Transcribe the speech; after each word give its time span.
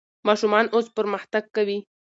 ماشومان 0.27 0.65
اوس 0.75 0.87
پرمختګ 0.97 1.43
کوي. 1.55 1.77